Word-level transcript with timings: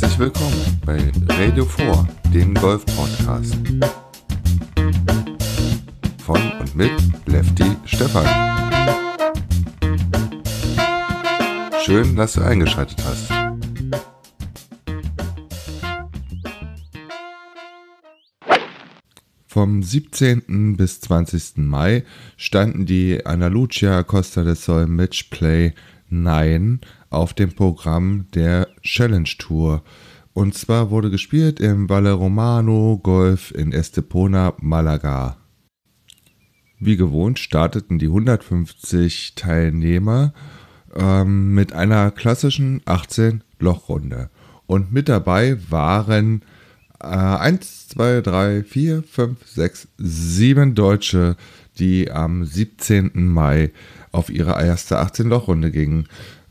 Herzlich 0.00 0.18
willkommen 0.18 0.80
bei 0.86 1.12
Radio 1.28 1.66
4, 1.66 2.08
dem 2.32 2.54
Golf-Podcast. 2.54 3.54
Von 6.24 6.52
und 6.58 6.74
mit 6.74 6.92
Lefty 7.26 7.76
Stefan. 7.84 8.24
Schön, 11.84 12.16
dass 12.16 12.32
du 12.32 12.40
eingeschaltet 12.40 13.04
hast. 13.04 13.30
Vom 19.46 19.82
17. 19.82 20.78
bis 20.78 21.02
20. 21.02 21.58
Mai 21.58 22.04
standen 22.38 22.86
die 22.86 23.26
Analucia 23.26 24.02
Costa 24.04 24.44
del 24.44 24.56
Sol 24.56 24.86
Matchplay 24.86 25.74
9 26.08 26.80
auf 27.10 27.34
dem 27.34 27.52
Programm 27.52 28.26
der 28.34 28.68
Challenge 28.82 29.28
Tour. 29.38 29.82
Und 30.32 30.54
zwar 30.54 30.90
wurde 30.90 31.10
gespielt 31.10 31.60
im 31.60 31.88
Valle 31.88 32.12
Romano 32.12 32.98
Golf 33.02 33.50
in 33.50 33.72
Estepona, 33.72 34.54
Malaga. 34.58 35.36
Wie 36.78 36.96
gewohnt 36.96 37.38
starteten 37.38 37.98
die 37.98 38.06
150 38.06 39.34
Teilnehmer 39.34 40.32
ähm, 40.94 41.52
mit 41.52 41.72
einer 41.72 42.10
klassischen 42.10 42.80
18-Loch-Runde. 42.82 44.30
Und 44.66 44.92
mit 44.92 45.08
dabei 45.08 45.58
waren 45.68 46.42
äh, 47.00 47.06
1, 47.06 47.88
2, 47.88 48.20
3, 48.22 48.62
4, 48.62 49.02
5, 49.02 49.46
6, 49.46 49.88
7 49.98 50.74
Deutsche, 50.74 51.36
die 51.78 52.10
am 52.10 52.44
17. 52.44 53.10
Mai 53.14 53.72
auf 54.12 54.30
ihre 54.30 54.52
erste 54.64 55.00
18-Loch-Runde 55.00 55.70
gingen. 55.70 56.06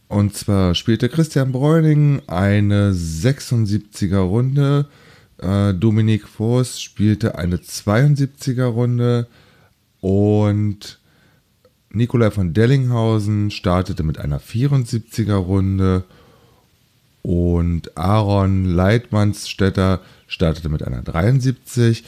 Und 0.09 0.33
zwar 0.33 0.73
spielte 0.73 1.07
Christian 1.07 1.51
Bräuning 1.51 2.23
eine 2.25 2.93
76er 2.93 4.17
Runde. 4.17 4.87
Äh, 5.37 5.75
Dominik 5.75 6.27
Voss 6.27 6.81
spielte 6.81 7.37
eine 7.37 7.57
72er 7.57 8.65
Runde. 8.65 9.27
Und 10.01 10.97
Nikolai 11.91 12.31
von 12.31 12.55
Dellinghausen 12.55 13.51
startete 13.51 14.01
mit 14.01 14.17
einer 14.17 14.41
74er 14.41 15.35
Runde. 15.35 16.05
Und 17.21 17.95
Aaron 17.95 18.65
Leitmannsstätter 18.65 20.01
startete 20.25 20.69
mit 20.69 20.81
einer 20.81 21.03
73. 21.03 22.03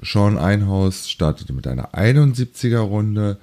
Sean 0.00 0.38
Einhaus 0.38 1.10
startete 1.10 1.52
mit 1.52 1.66
einer 1.66 1.92
71er 1.92 2.78
Runde. 2.78 3.36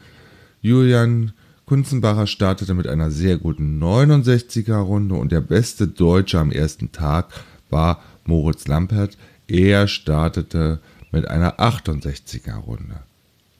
Julian 0.63 1.33
Kunzenbacher 1.69 2.25
startete 2.25 2.73
mit 2.73 2.87
einer 2.87 3.11
sehr 3.11 3.37
guten 3.37 3.79
69er 3.79 4.77
Runde 4.77 5.13
und 5.13 5.31
der 5.31 5.41
beste 5.41 5.87
Deutsche 5.87 6.39
am 6.39 6.51
ersten 6.51 6.91
Tag 6.91 7.27
war 7.69 8.01
Moritz 8.25 8.67
Lampert. 8.67 9.19
Er 9.47 9.87
startete 9.87 10.79
mit 11.11 11.27
einer 11.27 11.59
68er 11.59 12.55
Runde. 12.55 13.03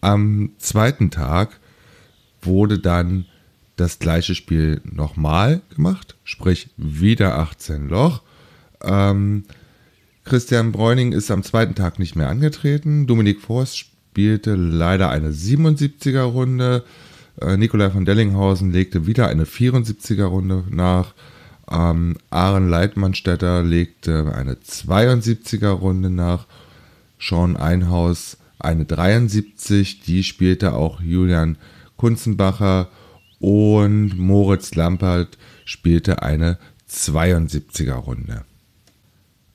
Am 0.02 0.54
zweiten 0.58 1.12
Tag 1.12 1.60
wurde 2.42 2.80
dann 2.80 3.26
das 3.76 4.00
gleiche 4.00 4.34
Spiel 4.34 4.82
nochmal 4.86 5.62
gemacht, 5.76 6.16
sprich 6.24 6.72
wieder 6.78 7.38
18 7.38 7.90
Loch. 7.90 8.24
Ähm, 8.82 9.44
Christian 10.24 10.72
Bräuning 10.72 11.12
ist 11.12 11.30
am 11.30 11.44
zweiten 11.44 11.76
Tag 11.76 12.00
nicht 12.00 12.16
mehr 12.16 12.30
angetreten. 12.30 13.06
Dominik 13.06 13.40
Forst 13.40 13.78
spielte 13.78 14.56
leider 14.56 15.12
eine 15.12 15.30
77er 15.30 16.24
Runde. 16.24 16.84
Äh, 17.42 17.58
Nikolai 17.58 17.90
von 17.90 18.06
Dellinghausen 18.06 18.72
legte 18.72 19.08
wieder 19.08 19.28
eine 19.28 19.46
74er 19.46 20.26
Runde 20.26 20.64
nach. 20.70 21.14
Ähm, 21.72 22.18
Aaron 22.30 22.70
Leitmannstätter 22.70 23.64
legte 23.64 24.34
eine 24.34 24.56
72er 24.56 25.70
Runde 25.70 26.10
nach. 26.10 26.48
Sean 27.20 27.58
Einhaus 27.58 28.38
eine 28.60 28.86
73, 28.86 30.02
die 30.02 30.24
spielte 30.24 30.74
auch 30.74 31.02
Julian 31.02 31.58
Kunzenbacher 31.98 32.90
und 33.40 34.18
Moritz 34.18 34.76
Lampert 34.76 35.38
spielte 35.64 36.24
eine 36.24 36.58
72er 36.90 37.94
Runde. 37.94 38.44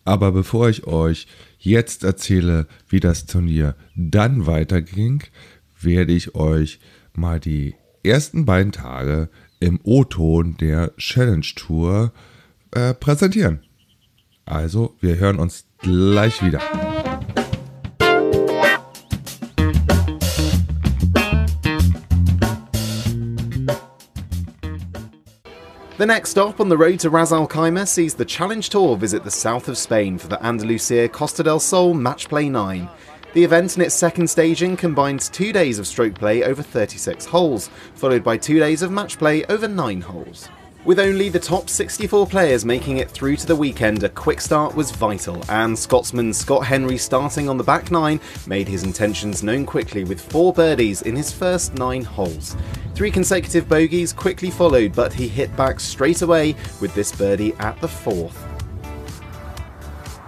Aber 0.04 0.32
bevor 0.32 0.68
ich 0.68 0.86
euch 0.86 1.26
jetzt 1.58 2.04
erzähle, 2.04 2.66
wie 2.88 3.00
das 3.00 3.26
Turnier 3.26 3.74
dann 3.94 4.46
weiterging, 4.46 5.22
werde 5.80 6.12
ich 6.12 6.34
euch 6.34 6.78
mal 7.16 7.40
die 7.40 7.74
ersten 8.02 8.44
beiden 8.44 8.72
Tage 8.72 9.28
im 9.60 9.80
O-Ton 9.82 10.56
der 10.58 10.94
Challenge 10.96 11.46
Tour 11.56 12.12
äh, 12.72 12.94
präsentieren. 12.94 13.60
Also, 14.44 14.94
wir 15.00 15.16
hören 15.16 15.38
uns 15.38 15.66
gleich 15.78 16.44
wieder. 16.44 16.60
The 25.96 26.06
next 26.06 26.32
stop 26.32 26.58
on 26.58 26.68
the 26.68 26.76
road 26.76 26.98
to 27.00 27.08
Ras 27.08 27.32
Al 27.32 27.46
Khaimah 27.46 27.86
sees 27.86 28.14
the 28.14 28.24
Challenge 28.24 28.68
Tour 28.68 28.96
visit 28.96 29.22
the 29.22 29.30
south 29.30 29.68
of 29.68 29.78
Spain 29.78 30.18
for 30.18 30.28
the 30.28 30.44
Andalusia 30.44 31.08
Costa 31.08 31.44
del 31.44 31.60
Sol 31.60 31.94
Match 31.94 32.28
Play 32.28 32.50
9. 32.50 32.88
The 33.34 33.42
event 33.42 33.76
in 33.76 33.82
its 33.82 33.96
second 33.96 34.30
staging 34.30 34.76
combines 34.76 35.28
two 35.28 35.52
days 35.52 35.80
of 35.80 35.88
stroke 35.88 36.14
play 36.14 36.44
over 36.44 36.62
36 36.62 37.26
holes, 37.26 37.68
followed 37.96 38.22
by 38.22 38.36
two 38.36 38.60
days 38.60 38.80
of 38.80 38.92
match 38.92 39.18
play 39.18 39.44
over 39.46 39.66
9 39.66 40.00
holes. 40.02 40.48
With 40.84 41.00
only 41.00 41.30
the 41.30 41.40
top 41.40 41.68
64 41.68 42.28
players 42.28 42.64
making 42.64 42.98
it 42.98 43.10
through 43.10 43.34
to 43.38 43.46
the 43.46 43.56
weekend, 43.56 44.04
a 44.04 44.08
quick 44.08 44.40
start 44.40 44.76
was 44.76 44.92
vital, 44.92 45.42
and 45.48 45.76
Scotsman 45.76 46.32
Scott 46.32 46.64
Henry 46.64 46.96
starting 46.96 47.48
on 47.48 47.56
the 47.56 47.64
back 47.64 47.90
nine 47.90 48.20
made 48.46 48.68
his 48.68 48.84
intentions 48.84 49.42
known 49.42 49.66
quickly 49.66 50.04
with 50.04 50.20
four 50.20 50.52
birdies 50.52 51.02
in 51.02 51.16
his 51.16 51.32
first 51.32 51.74
nine 51.74 52.04
holes. 52.04 52.56
Three 52.94 53.10
consecutive 53.10 53.68
bogeys 53.68 54.12
quickly 54.12 54.52
followed, 54.52 54.94
but 54.94 55.12
he 55.12 55.26
hit 55.26 55.56
back 55.56 55.80
straight 55.80 56.22
away 56.22 56.54
with 56.80 56.94
this 56.94 57.10
birdie 57.10 57.54
at 57.54 57.80
the 57.80 57.88
fourth. 57.88 58.53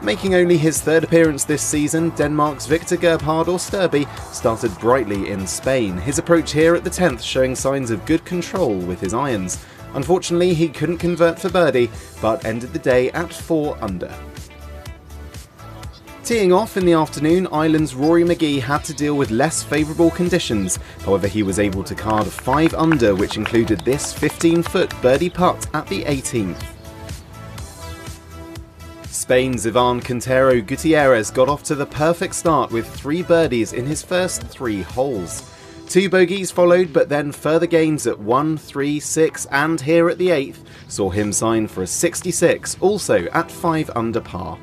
Making 0.03 0.35
only 0.35 0.59
his 0.59 0.81
third 0.81 1.05
appearance 1.05 1.45
this 1.45 1.63
season, 1.63 2.11
Denmark's 2.11 2.67
Victor 2.67 2.97
Gerhard 2.97 3.49
or 3.49 3.59
Sturby 3.59 4.07
started 4.33 4.79
brightly 4.79 5.31
in 5.31 5.47
Spain, 5.47 5.97
his 5.97 6.19
approach 6.19 6.53
here 6.53 6.75
at 6.75 6.85
the 6.85 6.91
10th 6.91 7.23
showing 7.23 7.55
signs 7.57 7.91
of 7.91 8.05
good 8.05 8.25
control 8.25 8.77
with 8.77 9.01
his 9.01 9.15
irons. 9.15 9.65
Unfortunately, 9.95 10.53
he 10.53 10.69
couldn't 10.69 10.99
convert 10.99 11.39
for 11.39 11.49
birdie, 11.49 11.91
but 12.21 12.45
ended 12.45 12.75
the 12.75 12.79
day 12.79 13.11
at 13.13 13.33
4 13.33 13.79
under. 13.83 14.15
Teeing 16.25 16.53
off 16.53 16.77
in 16.77 16.85
the 16.85 16.93
afternoon, 16.93 17.47
Ireland's 17.51 17.95
Rory 17.95 18.25
McGee 18.25 18.61
had 18.61 18.85
to 18.85 18.93
deal 18.93 19.17
with 19.17 19.31
less 19.31 19.63
favourable 19.63 20.11
conditions. 20.11 20.79
However, 21.05 21.27
he 21.27 21.43
was 21.43 21.59
able 21.59 21.85
to 21.85 21.95
card 21.95 22.27
5 22.27 22.75
under, 22.75 23.15
which 23.15 23.39
included 23.39 23.81
this 23.81 24.13
15 24.13 24.63
foot 24.63 24.93
birdie 25.01 25.31
putt 25.31 25.67
at 25.73 25.87
the 25.87 26.05
18th. 26.05 26.76
Spain's 29.27 29.67
Ivan 29.67 30.01
Quintero 30.01 30.61
Gutierrez 30.61 31.33
got 31.33 31.49
off 31.49 31.65
to 31.65 31.75
the 31.75 31.85
perfect 31.85 32.33
start 32.33 32.71
with 32.71 32.89
three 32.89 33.25
birdies 33.25 33.73
in 33.73 33.85
his 33.85 34.01
first 34.01 34.41
three 34.43 34.83
holes. 34.83 35.51
Two 35.89 36.09
bogeys 36.09 36.53
followed, 36.53 36.93
but 36.93 37.09
then 37.09 37.33
further 37.33 37.67
gains 37.67 38.07
at 38.07 38.17
1, 38.17 38.57
3, 38.57 39.01
6, 39.01 39.47
and 39.47 39.81
here 39.81 40.09
at 40.09 40.19
the 40.19 40.29
8th 40.29 40.59
saw 40.87 41.11
him 41.11 41.33
sign 41.33 41.67
for 41.67 41.83
a 41.83 41.87
66, 41.89 42.77
also 42.81 43.25
at 43.31 43.51
5 43.51 43.91
under 43.97 44.21
par. 44.21 44.61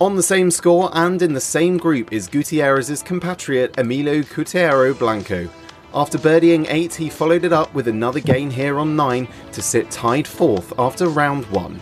On 0.00 0.16
the 0.16 0.20
same 0.20 0.50
score 0.50 0.90
and 0.92 1.22
in 1.22 1.32
the 1.32 1.40
same 1.40 1.76
group 1.76 2.12
is 2.12 2.26
Gutierrez's 2.26 3.04
compatriot 3.04 3.78
Emilio 3.78 4.22
Cutero 4.22 4.92
Blanco. 4.98 5.48
After 5.94 6.18
birdieing 6.18 6.66
8, 6.68 6.96
he 6.96 7.10
followed 7.10 7.44
it 7.44 7.52
up 7.52 7.72
with 7.74 7.86
another 7.86 8.18
gain 8.18 8.50
here 8.50 8.80
on 8.80 8.96
9 8.96 9.28
to 9.52 9.62
sit 9.62 9.88
tied 9.88 10.24
4th 10.24 10.72
after 10.76 11.06
round 11.06 11.46
1. 11.52 11.80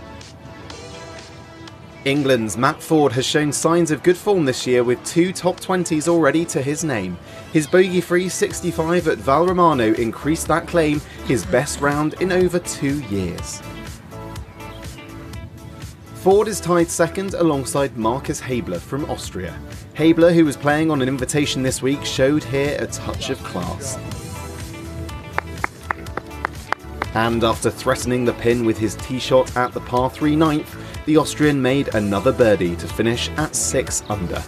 England's 2.07 2.57
Matt 2.57 2.81
Ford 2.81 3.11
has 3.15 3.27
shown 3.27 3.53
signs 3.53 3.91
of 3.91 4.05
good 4.05 4.17
form 4.17 4.45
this 4.45 4.65
year 4.65 4.85
with 4.85 5.05
two 5.05 5.33
top 5.33 5.59
20s 5.59 6.07
already 6.07 6.45
to 6.45 6.63
his 6.63 6.85
name. 6.85 7.19
His 7.53 7.67
bogey 7.67 8.01
free 8.01 8.29
65 8.29 9.09
at 9.09 9.19
Val 9.19 9.45
Romano 9.45 9.93
increased 9.95 10.47
that 10.47 10.69
claim, 10.69 11.01
his 11.27 11.45
best 11.45 11.81
round 11.81 12.15
in 12.21 12.31
over 12.31 12.61
two 12.61 13.01
years. 13.09 13.61
Ford 16.15 16.47
is 16.47 16.61
tied 16.61 16.89
second 16.89 17.35
alongside 17.35 17.97
Marcus 17.97 18.41
Habler 18.41 18.79
from 18.79 19.05
Austria. 19.11 19.59
Habler, 19.95 20.33
who 20.33 20.45
was 20.45 20.57
playing 20.57 20.93
on 20.93 21.03
an 21.03 21.09
invitation 21.09 21.61
this 21.65 21.83
week, 21.83 22.05
showed 22.05 22.45
here 22.45 22.77
a 22.79 22.87
touch 22.87 23.31
of 23.31 23.39
class. 23.43 23.99
And 27.15 27.43
after 27.43 27.71
threatening 27.71 28.25
the 28.25 28.35
pin 28.35 28.65
with 28.65 28.79
his 28.79 28.95
tee 28.95 29.19
shot 29.19 29.57
at 29.57 29.73
the 29.73 29.81
par 29.81 30.09
3 30.09 30.37
ninth, 30.37 30.77
the 31.07 31.17
Austrian 31.17 31.63
made 31.63 31.95
another 31.95 32.33
birdie 32.33 32.77
to 32.77 32.87
finish 32.89 33.31
at 33.37 33.55
6 33.55 34.03
under. 34.09 34.43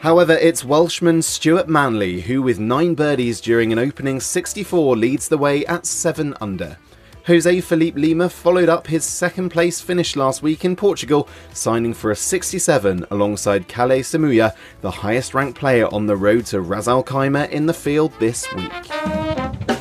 However, 0.00 0.32
it's 0.34 0.64
Welshman 0.64 1.22
Stuart 1.22 1.68
Manley 1.68 2.20
who, 2.22 2.42
with 2.42 2.58
9 2.58 2.94
birdies 2.94 3.40
during 3.40 3.72
an 3.72 3.78
opening 3.78 4.18
64, 4.18 4.96
leads 4.96 5.28
the 5.28 5.38
way 5.38 5.64
at 5.66 5.86
7 5.86 6.34
under. 6.40 6.78
Jose 7.26 7.60
Felipe 7.60 7.96
Lima 7.96 8.28
followed 8.28 8.68
up 8.68 8.86
his 8.86 9.04
second 9.04 9.48
place 9.48 9.80
finish 9.80 10.14
last 10.14 10.42
week 10.42 10.64
in 10.64 10.76
Portugal, 10.76 11.28
signing 11.52 11.92
for 11.92 12.12
a 12.12 12.16
67 12.16 13.04
alongside 13.10 13.66
Kale 13.66 14.00
Samuya, 14.00 14.54
the 14.80 14.90
highest 14.90 15.34
ranked 15.34 15.58
player 15.58 15.92
on 15.92 16.06
the 16.06 16.16
road 16.16 16.46
to 16.46 16.60
Ras 16.60 16.86
Al 16.86 17.02
Khaimah 17.02 17.50
in 17.50 17.66
the 17.66 17.74
field 17.74 18.12
this 18.20 18.46
week. 18.54 19.75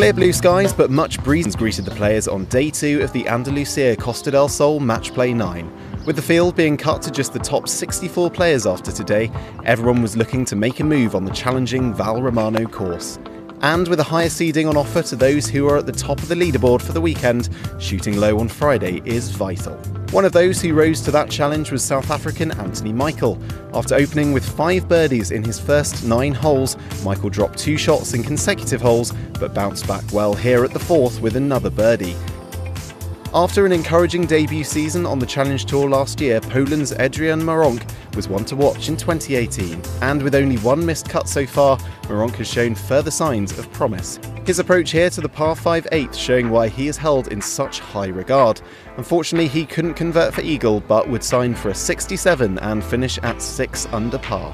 Clear 0.00 0.14
blue 0.14 0.32
skies, 0.32 0.72
but 0.72 0.90
much 0.90 1.22
breeze 1.22 1.54
greeted 1.54 1.84
the 1.84 1.90
players 1.90 2.26
on 2.26 2.46
day 2.46 2.70
two 2.70 3.02
of 3.02 3.12
the 3.12 3.28
Andalusia 3.28 3.94
Costa 3.96 4.30
del 4.30 4.48
Sol 4.48 4.80
Match 4.80 5.12
Play 5.12 5.34
9. 5.34 6.06
With 6.06 6.16
the 6.16 6.22
field 6.22 6.56
being 6.56 6.78
cut 6.78 7.02
to 7.02 7.10
just 7.10 7.34
the 7.34 7.38
top 7.38 7.68
64 7.68 8.30
players 8.30 8.66
after 8.66 8.92
today, 8.92 9.30
everyone 9.66 10.00
was 10.00 10.16
looking 10.16 10.46
to 10.46 10.56
make 10.56 10.80
a 10.80 10.84
move 10.84 11.14
on 11.14 11.26
the 11.26 11.30
challenging 11.32 11.92
Val 11.92 12.22
Romano 12.22 12.64
course. 12.66 13.18
And 13.60 13.88
with 13.88 14.00
a 14.00 14.04
higher 14.04 14.30
seeding 14.30 14.66
on 14.66 14.78
offer 14.78 15.02
to 15.02 15.16
those 15.16 15.50
who 15.50 15.68
are 15.68 15.76
at 15.76 15.84
the 15.84 15.92
top 15.92 16.18
of 16.22 16.28
the 16.28 16.34
leaderboard 16.34 16.80
for 16.80 16.92
the 16.92 17.00
weekend, 17.02 17.50
shooting 17.78 18.16
low 18.16 18.38
on 18.38 18.48
Friday 18.48 19.02
is 19.04 19.28
vital. 19.28 19.78
One 20.12 20.24
of 20.24 20.32
those 20.32 20.60
who 20.60 20.74
rose 20.74 21.00
to 21.02 21.12
that 21.12 21.30
challenge 21.30 21.70
was 21.70 21.84
South 21.84 22.10
African 22.10 22.50
Anthony 22.58 22.92
Michael. 22.92 23.38
After 23.72 23.94
opening 23.94 24.32
with 24.32 24.44
five 24.44 24.88
birdies 24.88 25.30
in 25.30 25.44
his 25.44 25.60
first 25.60 26.04
nine 26.04 26.34
holes, 26.34 26.76
Michael 27.04 27.30
dropped 27.30 27.60
two 27.60 27.76
shots 27.76 28.12
in 28.12 28.24
consecutive 28.24 28.80
holes, 28.80 29.12
but 29.38 29.54
bounced 29.54 29.86
back 29.86 30.02
well 30.12 30.34
here 30.34 30.64
at 30.64 30.72
the 30.72 30.80
fourth 30.80 31.20
with 31.20 31.36
another 31.36 31.70
birdie. 31.70 32.16
After 33.32 33.64
an 33.64 33.70
encouraging 33.70 34.26
debut 34.26 34.64
season 34.64 35.06
on 35.06 35.20
the 35.20 35.26
Challenge 35.26 35.64
Tour 35.64 35.88
last 35.88 36.20
year, 36.20 36.40
Poland's 36.40 36.90
Adrian 36.90 37.40
Maronk 37.40 37.88
was 38.16 38.26
one 38.26 38.44
to 38.46 38.56
watch 38.56 38.88
in 38.88 38.96
2018, 38.96 39.80
and 40.02 40.20
with 40.20 40.34
only 40.34 40.56
one 40.58 40.84
missed 40.84 41.08
cut 41.08 41.28
so 41.28 41.46
far, 41.46 41.78
Maronk 42.08 42.34
has 42.34 42.48
shown 42.48 42.74
further 42.74 43.12
signs 43.12 43.56
of 43.56 43.72
promise. 43.72 44.18
His 44.44 44.58
approach 44.58 44.90
here 44.90 45.10
to 45.10 45.20
the 45.20 45.28
par 45.28 45.54
5 45.54 45.86
8 45.92 46.12
showing 46.12 46.50
why 46.50 46.66
he 46.66 46.88
is 46.88 46.96
held 46.96 47.28
in 47.28 47.40
such 47.40 47.78
high 47.78 48.08
regard. 48.08 48.62
Unfortunately, 48.96 49.46
he 49.46 49.64
couldn't 49.64 49.94
convert 49.94 50.34
for 50.34 50.40
Eagle, 50.40 50.80
but 50.80 51.08
would 51.08 51.22
sign 51.22 51.54
for 51.54 51.68
a 51.68 51.74
67 51.74 52.58
and 52.58 52.82
finish 52.82 53.16
at 53.18 53.40
6 53.40 53.86
under 53.92 54.18
par. 54.18 54.52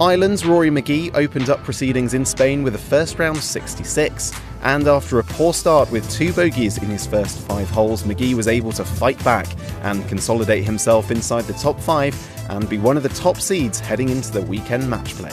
Ireland's 0.00 0.44
Rory 0.44 0.70
McGee 0.70 1.14
opened 1.14 1.50
up 1.50 1.62
proceedings 1.62 2.14
in 2.14 2.24
Spain 2.24 2.64
with 2.64 2.74
a 2.74 2.78
first 2.78 3.20
round 3.20 3.38
66, 3.38 4.32
and 4.64 4.88
after 4.88 5.18
a 5.18 5.24
poor 5.24 5.52
start 5.52 5.90
with 5.90 6.10
two 6.10 6.32
bogeys 6.32 6.78
in 6.78 6.88
his 6.88 7.06
first 7.06 7.38
five 7.40 7.68
holes, 7.70 8.02
McGee 8.02 8.34
was 8.34 8.48
able 8.48 8.72
to 8.72 8.84
fight 8.84 9.22
back 9.22 9.46
and 9.82 10.06
consolidate 10.08 10.64
himself 10.64 11.10
inside 11.10 11.42
the 11.42 11.52
top 11.52 11.78
five 11.78 12.16
and 12.48 12.68
be 12.68 12.78
one 12.78 12.96
of 12.96 13.02
the 13.02 13.10
top 13.10 13.36
seeds 13.36 13.78
heading 13.78 14.08
into 14.08 14.32
the 14.32 14.42
weekend 14.42 14.88
match 14.88 15.14
play. 15.14 15.30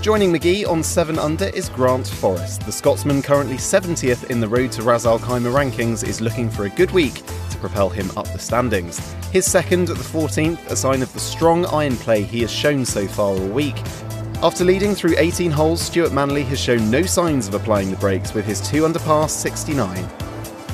Joining 0.00 0.32
McGee 0.32 0.66
on 0.66 0.84
7 0.84 1.18
under 1.18 1.46
is 1.46 1.68
Grant 1.68 2.06
Forrest. 2.06 2.64
The 2.64 2.70
Scotsman, 2.70 3.20
currently 3.20 3.56
70th 3.56 4.30
in 4.30 4.40
the 4.40 4.48
Road 4.48 4.70
to 4.72 4.82
Ras 4.82 5.06
Al 5.06 5.18
Khaimah 5.18 5.52
rankings, 5.52 6.06
is 6.06 6.20
looking 6.20 6.48
for 6.48 6.66
a 6.66 6.70
good 6.70 6.92
week 6.92 7.14
to 7.50 7.58
propel 7.58 7.90
him 7.90 8.08
up 8.16 8.28
the 8.32 8.38
standings. 8.38 8.98
His 9.32 9.44
second 9.44 9.90
at 9.90 9.96
the 9.96 10.04
14th, 10.04 10.64
a 10.70 10.76
sign 10.76 11.02
of 11.02 11.12
the 11.12 11.20
strong 11.20 11.66
iron 11.66 11.96
play 11.96 12.22
he 12.22 12.42
has 12.42 12.50
shown 12.52 12.84
so 12.84 13.08
far 13.08 13.30
all 13.30 13.48
week. 13.48 13.76
After 14.40 14.64
leading 14.64 14.94
through 14.94 15.16
18 15.18 15.50
holes, 15.50 15.82
Stuart 15.82 16.12
Manley 16.12 16.44
has 16.44 16.60
shown 16.60 16.92
no 16.92 17.02
signs 17.02 17.48
of 17.48 17.54
applying 17.54 17.90
the 17.90 17.96
brakes 17.96 18.34
with 18.34 18.44
his 18.44 18.60
2 18.60 18.84
under 18.84 19.00
par 19.00 19.28
69. 19.28 20.08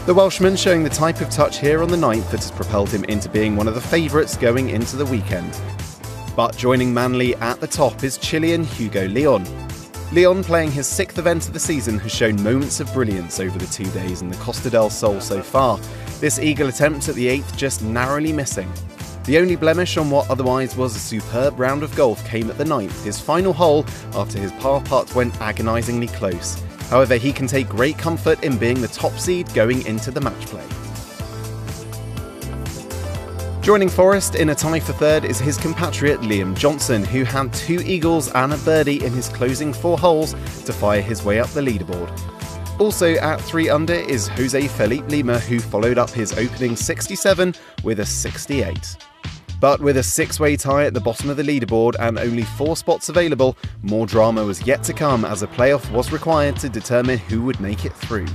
The 0.04 0.12
Welshman 0.12 0.54
showing 0.54 0.84
the 0.84 0.90
type 0.90 1.22
of 1.22 1.30
touch 1.30 1.60
here 1.60 1.82
on 1.82 1.88
the 1.88 1.96
9th 1.96 2.30
that 2.30 2.40
has 2.40 2.50
propelled 2.50 2.90
him 2.90 3.04
into 3.04 3.30
being 3.30 3.56
one 3.56 3.66
of 3.66 3.74
the 3.74 3.80
favourites 3.80 4.36
going 4.36 4.68
into 4.68 4.96
the 4.96 5.06
weekend. 5.06 5.58
But 6.36 6.58
joining 6.58 6.92
Manley 6.92 7.36
at 7.36 7.58
the 7.58 7.66
top 7.66 8.04
is 8.04 8.18
Chilean 8.18 8.64
Hugo 8.64 9.06
Leon. 9.06 9.46
Leon, 10.12 10.44
playing 10.44 10.70
his 10.70 10.86
sixth 10.86 11.16
event 11.16 11.46
of 11.46 11.54
the 11.54 11.58
season, 11.58 11.98
has 12.00 12.12
shown 12.12 12.42
moments 12.42 12.80
of 12.80 12.92
brilliance 12.92 13.40
over 13.40 13.58
the 13.58 13.66
two 13.66 13.90
days 13.92 14.20
in 14.20 14.28
the 14.28 14.36
Costa 14.36 14.68
del 14.68 14.90
Sol 14.90 15.22
so 15.22 15.42
far. 15.42 15.78
This 16.20 16.38
eagle 16.38 16.68
attempt 16.68 17.08
at 17.08 17.14
the 17.14 17.28
eighth 17.28 17.56
just 17.56 17.80
narrowly 17.80 18.32
missing. 18.32 18.70
The 19.24 19.38
only 19.38 19.56
blemish 19.56 19.96
on 19.96 20.10
what 20.10 20.28
otherwise 20.28 20.76
was 20.76 20.94
a 20.94 20.98
superb 20.98 21.58
round 21.58 21.82
of 21.82 21.96
golf 21.96 22.22
came 22.28 22.50
at 22.50 22.58
the 22.58 22.64
ninth, 22.64 23.04
his 23.04 23.18
final 23.18 23.54
hole, 23.54 23.86
after 24.14 24.38
his 24.38 24.52
par 24.52 24.82
putt 24.82 25.14
went 25.14 25.40
agonisingly 25.40 26.08
close. 26.08 26.62
However, 26.90 27.16
he 27.16 27.32
can 27.32 27.46
take 27.46 27.66
great 27.66 27.96
comfort 27.96 28.44
in 28.44 28.58
being 28.58 28.82
the 28.82 28.88
top 28.88 29.18
seed 29.18 29.52
going 29.54 29.86
into 29.86 30.10
the 30.10 30.20
match 30.20 30.46
play. 30.46 30.66
Joining 33.62 33.88
Forrest 33.88 34.34
in 34.34 34.50
a 34.50 34.54
tie 34.54 34.78
for 34.78 34.92
third 34.92 35.24
is 35.24 35.40
his 35.40 35.56
compatriot 35.56 36.20
Liam 36.20 36.54
Johnson, 36.54 37.02
who 37.02 37.24
had 37.24 37.50
two 37.54 37.80
eagles 37.80 38.30
and 38.32 38.52
a 38.52 38.58
birdie 38.58 39.02
in 39.02 39.14
his 39.14 39.30
closing 39.30 39.72
four 39.72 39.96
holes 39.96 40.34
to 40.66 40.72
fire 40.74 41.00
his 41.00 41.24
way 41.24 41.40
up 41.40 41.48
the 41.48 41.62
leaderboard. 41.62 42.10
Also 42.78 43.14
at 43.14 43.40
3 43.40 43.70
under 43.70 43.94
is 43.94 44.28
Jose 44.28 44.68
Felipe 44.68 45.08
Lima, 45.08 45.38
who 45.38 45.60
followed 45.60 45.96
up 45.96 46.10
his 46.10 46.34
opening 46.34 46.76
67 46.76 47.54
with 47.84 48.00
a 48.00 48.06
68. 48.06 48.96
But 49.64 49.80
with 49.80 49.96
a 49.96 50.02
six 50.02 50.38
way 50.38 50.56
tie 50.56 50.84
at 50.84 50.92
the 50.92 51.00
bottom 51.00 51.30
of 51.30 51.38
the 51.38 51.42
leaderboard 51.42 51.94
and 51.98 52.18
only 52.18 52.42
four 52.42 52.76
spots 52.76 53.08
available, 53.08 53.56
more 53.80 54.04
drama 54.04 54.44
was 54.44 54.66
yet 54.66 54.82
to 54.82 54.92
come 54.92 55.24
as 55.24 55.42
a 55.42 55.46
playoff 55.46 55.90
was 55.90 56.12
required 56.12 56.56
to 56.56 56.68
determine 56.68 57.16
who 57.16 57.40
would 57.44 57.58
make 57.60 57.86
it 57.86 57.94
through. 57.94 58.26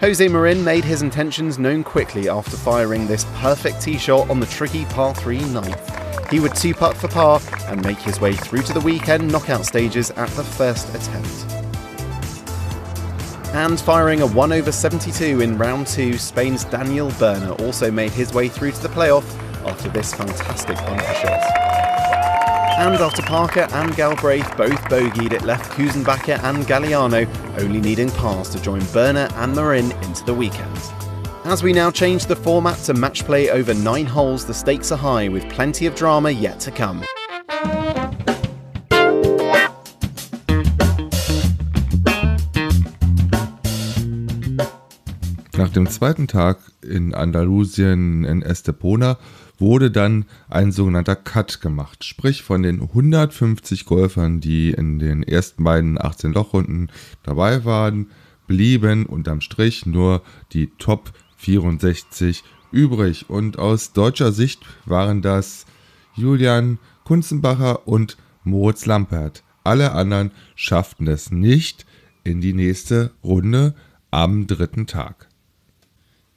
Jose 0.00 0.26
Marin 0.26 0.64
made 0.64 0.82
his 0.82 1.02
intentions 1.02 1.56
known 1.56 1.84
quickly 1.84 2.28
after 2.28 2.56
firing 2.56 3.06
this 3.06 3.26
perfect 3.36 3.80
tee 3.80 3.96
shot 3.96 4.28
on 4.28 4.40
the 4.40 4.46
tricky 4.46 4.86
par 4.86 5.14
3 5.14 5.38
ninth. 5.38 6.30
He 6.32 6.40
would 6.40 6.56
two 6.56 6.74
putt 6.74 6.96
for 6.96 7.06
par 7.06 7.40
and 7.68 7.80
make 7.84 7.98
his 7.98 8.20
way 8.20 8.32
through 8.32 8.62
to 8.62 8.72
the 8.72 8.80
weekend 8.80 9.30
knockout 9.30 9.66
stages 9.66 10.10
at 10.10 10.30
the 10.30 10.42
first 10.42 10.92
attempt. 10.96 11.46
And 13.54 13.78
firing 13.78 14.22
a 14.22 14.26
1 14.26 14.50
over 14.50 14.72
72 14.72 15.42
in 15.42 15.56
round 15.56 15.86
2, 15.86 16.18
Spain's 16.18 16.64
Daniel 16.64 17.12
Berner 17.20 17.52
also 17.62 17.92
made 17.92 18.10
his 18.10 18.34
way 18.34 18.48
through 18.48 18.72
to 18.72 18.82
the 18.82 18.88
playoff 18.88 19.24
after 19.68 19.88
this 19.90 20.14
fantastic 20.14 20.76
bunker 20.78 21.14
shot. 21.14 21.42
And 22.78 22.94
after 22.96 23.22
Parker 23.22 23.66
and 23.72 23.94
Galbraith 23.96 24.56
both 24.56 24.80
bogeyed, 24.84 25.32
it 25.32 25.42
left 25.42 25.72
Kusenbacher 25.72 26.42
and 26.44 26.64
Galliano 26.64 27.26
only 27.58 27.80
needing 27.80 28.10
pars 28.10 28.48
to 28.50 28.62
join 28.62 28.84
Berner 28.92 29.28
and 29.34 29.54
Marin 29.54 29.92
into 30.02 30.24
the 30.24 30.34
weekend. 30.34 30.78
As 31.44 31.62
we 31.62 31.72
now 31.72 31.90
change 31.90 32.26
the 32.26 32.36
format 32.36 32.78
to 32.84 32.94
match 32.94 33.24
play 33.24 33.50
over 33.50 33.74
nine 33.74 34.06
holes, 34.06 34.44
the 34.44 34.54
stakes 34.54 34.92
are 34.92 34.96
high 34.96 35.28
with 35.28 35.48
plenty 35.50 35.86
of 35.86 35.94
drama 35.94 36.30
yet 36.30 36.60
to 36.60 36.70
come. 36.70 37.02
Dem 45.78 45.88
zweiten 45.88 46.26
Tag 46.26 46.58
in 46.82 47.14
Andalusien 47.14 48.24
in 48.24 48.42
Estepona 48.42 49.16
wurde 49.58 49.92
dann 49.92 50.24
ein 50.48 50.72
sogenannter 50.72 51.14
Cut 51.14 51.60
gemacht. 51.60 52.02
Sprich, 52.02 52.42
von 52.42 52.64
den 52.64 52.82
150 52.82 53.84
Golfern, 53.84 54.40
die 54.40 54.72
in 54.72 54.98
den 54.98 55.22
ersten 55.22 55.62
beiden 55.62 56.00
18 56.00 56.32
Lochrunden 56.32 56.90
dabei 57.22 57.64
waren, 57.64 58.10
blieben 58.48 59.06
unterm 59.06 59.40
Strich 59.40 59.86
nur 59.86 60.22
die 60.52 60.66
Top 60.78 61.12
64 61.36 62.42
übrig. 62.72 63.30
Und 63.30 63.60
aus 63.60 63.92
deutscher 63.92 64.32
Sicht 64.32 64.62
waren 64.84 65.22
das 65.22 65.64
Julian 66.14 66.80
Kunzenbacher 67.04 67.86
und 67.86 68.16
Moritz 68.42 68.84
Lampert. 68.84 69.44
Alle 69.62 69.92
anderen 69.92 70.32
schafften 70.56 71.06
es 71.06 71.30
nicht 71.30 71.86
in 72.24 72.40
die 72.40 72.52
nächste 72.52 73.12
Runde 73.22 73.76
am 74.10 74.48
dritten 74.48 74.88
Tag. 74.88 75.27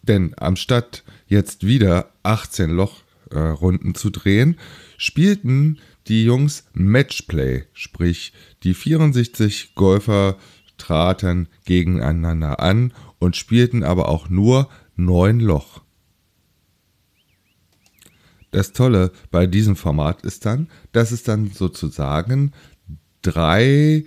Denn 0.01 0.33
anstatt 0.35 1.03
jetzt 1.27 1.65
wieder 1.65 2.11
18 2.23 2.69
Loch 2.71 3.01
äh, 3.31 3.93
zu 3.93 4.09
drehen, 4.09 4.57
spielten 4.97 5.79
die 6.07 6.23
Jungs 6.23 6.65
Matchplay, 6.73 7.65
sprich 7.73 8.33
die 8.63 8.73
64 8.73 9.75
Golfer 9.75 10.37
traten 10.77 11.47
gegeneinander 11.65 12.59
an 12.59 12.93
und 13.19 13.35
spielten 13.35 13.83
aber 13.83 14.09
auch 14.09 14.29
nur 14.29 14.69
neun 14.95 15.39
Loch. 15.39 15.81
Das 18.49 18.73
Tolle 18.73 19.11
bei 19.29 19.47
diesem 19.47 19.75
Format 19.75 20.23
ist 20.23 20.45
dann, 20.45 20.67
dass 20.91 21.11
es 21.11 21.23
dann 21.23 21.51
sozusagen 21.51 22.51
drei 23.21 24.03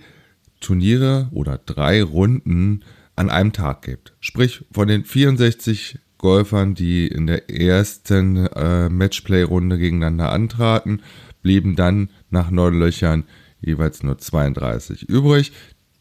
Turniere 0.59 1.29
oder 1.31 1.57
drei 1.57 2.03
Runden 2.03 2.83
an 3.15 3.29
einem 3.29 3.53
Tag 3.53 3.83
gibt. 3.83 4.13
Sprich, 4.19 4.65
von 4.71 4.87
den 4.87 5.05
64 5.05 5.99
Golfern, 6.17 6.75
die 6.75 7.07
in 7.07 7.27
der 7.27 7.49
ersten 7.49 8.47
äh, 8.47 8.89
Matchplay-Runde 8.89 9.77
gegeneinander 9.77 10.31
antraten, 10.31 11.01
blieben 11.41 11.75
dann 11.75 12.09
nach 12.29 12.49
neun 12.49 12.79
Löchern 12.79 13.25
jeweils 13.61 14.03
nur 14.03 14.17
32 14.17 15.03
übrig. 15.03 15.51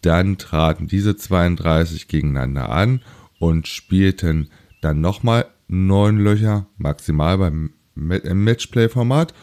Dann 0.00 0.38
traten 0.38 0.86
diese 0.86 1.16
32 1.16 2.08
gegeneinander 2.08 2.70
an 2.70 3.02
und 3.38 3.68
spielten 3.68 4.48
dann 4.80 5.00
nochmal 5.00 5.46
neun 5.68 6.18
Löcher, 6.18 6.66
maximal 6.76 7.38
beim 7.38 7.72
Matchplay-Format. 7.94 9.34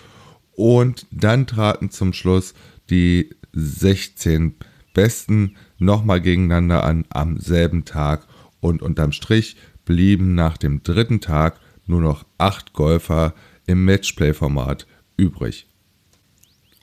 Und 0.53 1.07
dann 1.11 1.47
traten 1.47 1.89
zum 1.89 2.13
Schluss 2.13 2.53
die 2.89 3.35
16 3.53 4.55
Besten 4.93 5.55
nochmal 5.77 6.21
gegeneinander 6.21 6.83
an 6.83 7.05
am 7.10 7.39
selben 7.39 7.86
Tag 7.86 8.27
und 8.60 8.81
unterm 8.81 9.12
Strich 9.12 9.55
blieben 9.86 10.36
nach 10.36 10.57
dem 10.57 10.83
dritten 10.83 11.21
Tag 11.21 11.60
nur 11.86 12.01
noch 12.01 12.25
acht 12.38 12.74
Golfer 12.74 13.33
im 13.65 13.86
Matchplay-Format 13.86 14.88
übrig. 15.17 15.67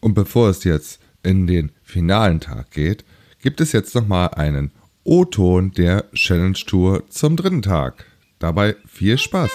Und 0.01 0.15
bevor 0.15 0.49
es 0.49 0.65
jetzt 0.65 1.01
in 1.23 1.47
den 1.47 1.73
finalen 1.83 2.41
Tag 2.41 2.71
geht, 2.71 3.05
gibt 3.41 3.61
es 3.61 3.73
jetzt 3.73 3.95
nochmal 3.95 4.29
einen 4.35 4.73
O-Ton 5.05 5.73
der 5.73 6.11
Challenge 6.13 6.59
Tour 6.67 7.09
zum 7.09 7.37
dritten 7.37 7.63
Tag. 7.63 8.05
Dabei 8.39 8.77
viel 8.87 9.19
Spaß! 9.19 9.51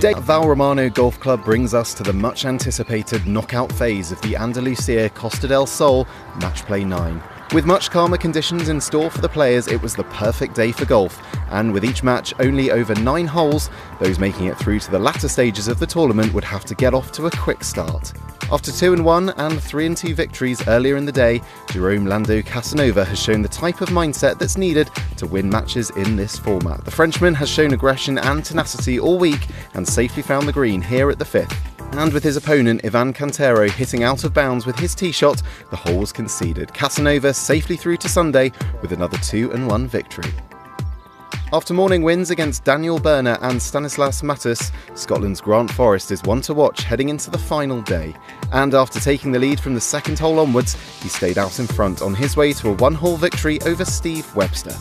Val 0.00 0.48
Romano 0.48 0.88
Golf 0.88 1.20
Club 1.20 1.44
brings 1.44 1.74
us 1.74 1.92
to 1.92 2.02
the 2.02 2.12
much 2.14 2.46
anticipated 2.46 3.26
knockout 3.26 3.70
phase 3.70 4.10
of 4.10 4.20
the 4.22 4.34
Andalusia 4.34 5.10
Costa 5.10 5.46
del 5.46 5.66
Sol 5.66 6.06
Match 6.40 6.64
Play 6.64 6.84
9. 6.84 7.39
With 7.52 7.66
much 7.66 7.90
calmer 7.90 8.16
conditions 8.16 8.68
in 8.68 8.80
store 8.80 9.10
for 9.10 9.20
the 9.20 9.28
players, 9.28 9.66
it 9.66 9.82
was 9.82 9.96
the 9.96 10.04
perfect 10.04 10.54
day 10.54 10.70
for 10.70 10.84
golf, 10.84 11.20
and 11.50 11.72
with 11.72 11.84
each 11.84 12.04
match 12.04 12.32
only 12.38 12.70
over 12.70 12.94
nine 12.94 13.26
holes, 13.26 13.70
those 13.98 14.20
making 14.20 14.46
it 14.46 14.56
through 14.56 14.78
to 14.78 14.90
the 14.92 15.00
latter 15.00 15.26
stages 15.26 15.66
of 15.66 15.80
the 15.80 15.86
tournament 15.86 16.32
would 16.32 16.44
have 16.44 16.64
to 16.66 16.76
get 16.76 16.94
off 16.94 17.10
to 17.10 17.26
a 17.26 17.30
quick 17.32 17.64
start. 17.64 18.12
After 18.52 18.70
2 18.70 18.92
and 18.92 19.04
1 19.04 19.30
and 19.30 19.60
3 19.60 19.86
and 19.86 19.96
2 19.96 20.14
victories 20.14 20.66
earlier 20.68 20.96
in 20.96 21.04
the 21.04 21.10
day, 21.10 21.42
Jerome 21.72 22.06
Lando 22.06 22.40
Casanova 22.40 23.04
has 23.04 23.18
shown 23.18 23.42
the 23.42 23.48
type 23.48 23.80
of 23.80 23.88
mindset 23.88 24.38
that's 24.38 24.56
needed 24.56 24.88
to 25.16 25.26
win 25.26 25.50
matches 25.50 25.90
in 25.90 26.14
this 26.14 26.38
format. 26.38 26.84
The 26.84 26.92
Frenchman 26.92 27.34
has 27.34 27.48
shown 27.48 27.72
aggression 27.72 28.16
and 28.18 28.44
tenacity 28.44 29.00
all 29.00 29.18
week 29.18 29.48
and 29.74 29.86
safely 29.86 30.22
found 30.22 30.46
the 30.46 30.52
green 30.52 30.80
here 30.80 31.10
at 31.10 31.18
the 31.18 31.24
5th 31.24 31.69
and 31.92 32.12
with 32.12 32.22
his 32.22 32.36
opponent 32.36 32.84
Ivan 32.84 33.12
Cantero 33.12 33.70
hitting 33.70 34.02
out 34.02 34.24
of 34.24 34.34
bounds 34.34 34.66
with 34.66 34.78
his 34.78 34.94
tee 34.94 35.12
shot, 35.12 35.42
the 35.70 35.76
hole 35.76 35.98
was 35.98 36.12
conceded. 36.12 36.72
Casanova 36.72 37.34
safely 37.34 37.76
through 37.76 37.98
to 37.98 38.08
Sunday 38.08 38.52
with 38.82 38.92
another 38.92 39.18
2 39.18 39.52
and 39.52 39.68
1 39.68 39.86
victory. 39.88 40.32
After 41.52 41.74
morning 41.74 42.02
wins 42.04 42.30
against 42.30 42.62
Daniel 42.62 43.00
Berner 43.00 43.36
and 43.42 43.60
Stanislas 43.60 44.22
Mattis, 44.22 44.70
Scotland's 44.94 45.40
Grant 45.40 45.68
Forrest 45.72 46.12
is 46.12 46.22
one 46.22 46.40
to 46.42 46.54
watch 46.54 46.84
heading 46.84 47.08
into 47.08 47.28
the 47.28 47.38
final 47.38 47.82
day. 47.82 48.14
And 48.52 48.72
after 48.72 49.00
taking 49.00 49.32
the 49.32 49.40
lead 49.40 49.58
from 49.58 49.74
the 49.74 49.80
second 49.80 50.16
hole 50.16 50.38
onwards, 50.38 50.74
he 51.02 51.08
stayed 51.08 51.38
out 51.38 51.58
in 51.58 51.66
front 51.66 52.02
on 52.02 52.14
his 52.14 52.36
way 52.36 52.52
to 52.52 52.68
a 52.68 52.74
one 52.74 52.94
hole 52.94 53.16
victory 53.16 53.60
over 53.62 53.84
Steve 53.84 54.32
Webster. 54.36 54.76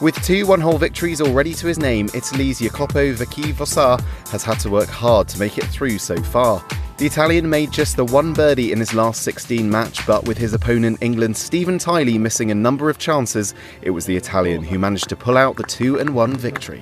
With 0.00 0.14
two 0.22 0.46
one-hole 0.46 0.78
victories 0.78 1.20
already 1.20 1.52
to 1.54 1.66
his 1.66 1.76
name, 1.76 2.08
Italy's 2.14 2.60
Jacopo 2.60 3.12
Vicky 3.14 3.52
Vossar 3.52 4.00
has 4.28 4.44
had 4.44 4.60
to 4.60 4.70
work 4.70 4.88
hard 4.88 5.26
to 5.26 5.40
make 5.40 5.58
it 5.58 5.64
through 5.64 5.98
so 5.98 6.14
far. 6.22 6.64
The 6.98 7.06
Italian 7.06 7.50
made 7.50 7.72
just 7.72 7.96
the 7.96 8.04
one 8.04 8.32
birdie 8.32 8.70
in 8.70 8.78
his 8.78 8.94
last 8.94 9.22
16 9.22 9.68
match, 9.68 10.06
but 10.06 10.24
with 10.24 10.38
his 10.38 10.54
opponent 10.54 10.98
England's 11.00 11.40
Stephen 11.40 11.78
Tiley 11.78 12.16
missing 12.16 12.52
a 12.52 12.54
number 12.54 12.88
of 12.88 12.98
chances, 12.98 13.54
it 13.82 13.90
was 13.90 14.06
the 14.06 14.16
Italian 14.16 14.62
who 14.62 14.78
managed 14.78 15.08
to 15.08 15.16
pull 15.16 15.36
out 15.36 15.56
the 15.56 15.64
2 15.64 15.98
and 15.98 16.14
1 16.14 16.36
victory. 16.36 16.80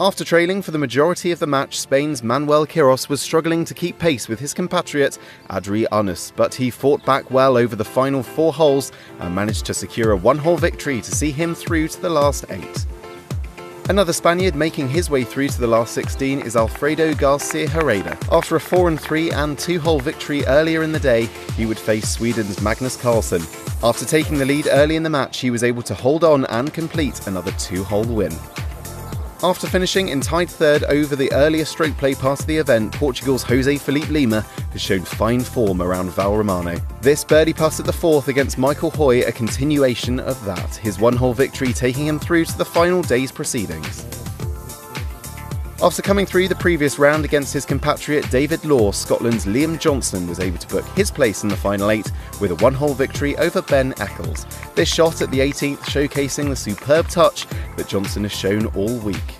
After 0.00 0.24
trailing 0.24 0.62
for 0.62 0.70
the 0.70 0.78
majority 0.78 1.32
of 1.32 1.40
the 1.40 1.48
match, 1.48 1.80
Spain's 1.80 2.22
Manuel 2.22 2.64
Quiros 2.64 3.08
was 3.08 3.20
struggling 3.20 3.64
to 3.64 3.74
keep 3.74 3.98
pace 3.98 4.28
with 4.28 4.38
his 4.38 4.54
compatriot 4.54 5.18
Adri 5.50 5.86
Arnus, 5.90 6.30
but 6.36 6.54
he 6.54 6.70
fought 6.70 7.04
back 7.04 7.32
well 7.32 7.56
over 7.56 7.74
the 7.74 7.84
final 7.84 8.22
four 8.22 8.52
holes 8.52 8.92
and 9.18 9.34
managed 9.34 9.66
to 9.66 9.74
secure 9.74 10.12
a 10.12 10.16
one-hole 10.16 10.56
victory 10.56 11.00
to 11.00 11.10
see 11.10 11.32
him 11.32 11.52
through 11.52 11.88
to 11.88 12.00
the 12.00 12.08
last 12.08 12.44
eight. 12.50 12.86
Another 13.88 14.12
Spaniard 14.12 14.54
making 14.54 14.88
his 14.88 15.10
way 15.10 15.24
through 15.24 15.48
to 15.48 15.60
the 15.60 15.66
last 15.66 15.94
16 15.94 16.42
is 16.42 16.54
Alfredo 16.54 17.14
Garcia 17.14 17.68
Herrera. 17.68 18.16
After 18.30 18.54
a 18.54 18.60
4 18.60 18.86
and 18.86 19.00
3 19.00 19.32
and 19.32 19.58
2 19.58 19.80
hole 19.80 19.98
victory 19.98 20.46
earlier 20.46 20.84
in 20.84 20.92
the 20.92 21.00
day, 21.00 21.24
he 21.56 21.66
would 21.66 21.78
face 21.78 22.08
Sweden's 22.08 22.60
Magnus 22.62 22.96
Carlsen. 22.96 23.42
After 23.82 24.04
taking 24.04 24.38
the 24.38 24.46
lead 24.46 24.68
early 24.70 24.94
in 24.94 25.02
the 25.02 25.10
match, 25.10 25.40
he 25.40 25.50
was 25.50 25.64
able 25.64 25.82
to 25.82 25.94
hold 25.94 26.22
on 26.22 26.44
and 26.44 26.72
complete 26.72 27.26
another 27.26 27.50
2 27.52 27.82
hole 27.82 28.04
win. 28.04 28.32
After 29.40 29.68
finishing 29.68 30.08
in 30.08 30.20
tied 30.20 30.50
third 30.50 30.82
over 30.84 31.14
the 31.14 31.32
earlier 31.32 31.64
stroke 31.64 31.96
play 31.96 32.16
part 32.16 32.40
of 32.40 32.46
the 32.48 32.56
event, 32.56 32.92
Portugal's 32.94 33.44
Jose 33.44 33.76
Felipe 33.76 34.08
Lima 34.08 34.40
has 34.72 34.82
shown 34.82 35.02
fine 35.02 35.38
form 35.38 35.80
around 35.80 36.10
Val 36.10 36.36
Romano. 36.36 36.76
This 37.02 37.22
birdie 37.22 37.52
putt 37.52 37.78
at 37.78 37.86
the 37.86 37.92
fourth 37.92 38.26
against 38.26 38.58
Michael 38.58 38.90
Hoy 38.90 39.20
a 39.20 39.30
continuation 39.30 40.18
of 40.18 40.44
that, 40.44 40.74
his 40.74 40.98
one 40.98 41.14
hole 41.14 41.34
victory 41.34 41.72
taking 41.72 42.04
him 42.04 42.18
through 42.18 42.46
to 42.46 42.58
the 42.58 42.64
final 42.64 43.00
day's 43.00 43.30
proceedings. 43.30 44.04
After 45.80 46.02
coming 46.02 46.26
through 46.26 46.48
the 46.48 46.56
previous 46.56 46.98
round 46.98 47.24
against 47.24 47.52
his 47.52 47.64
compatriot 47.64 48.28
David 48.32 48.64
Law, 48.64 48.90
Scotland's 48.90 49.46
Liam 49.46 49.78
Johnson 49.78 50.26
was 50.26 50.40
able 50.40 50.58
to 50.58 50.66
book 50.66 50.84
his 50.96 51.08
place 51.08 51.44
in 51.44 51.48
the 51.48 51.56
final 51.56 51.92
eight 51.92 52.10
with 52.40 52.50
a 52.50 52.56
one 52.56 52.74
hole 52.74 52.94
victory 52.94 53.36
over 53.36 53.62
Ben 53.62 53.94
Eccles. 54.00 54.44
This 54.74 54.92
shot 54.92 55.22
at 55.22 55.30
the 55.30 55.38
18th 55.38 55.78
showcasing 55.78 56.48
the 56.48 56.56
superb 56.56 57.06
touch 57.08 57.46
that 57.76 57.86
Johnson 57.86 58.24
has 58.24 58.32
shown 58.32 58.66
all 58.74 58.98
week. 58.98 59.36